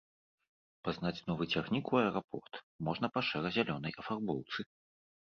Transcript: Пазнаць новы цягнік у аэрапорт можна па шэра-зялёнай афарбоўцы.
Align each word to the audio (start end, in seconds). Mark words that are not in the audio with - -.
Пазнаць 0.87 1.23
новы 1.27 1.43
цягнік 1.57 1.91
у 1.95 1.99
аэрапорт 1.99 2.53
можна 2.87 3.07
па 3.17 3.23
шэра-зялёнай 3.27 3.93
афарбоўцы. 4.05 4.59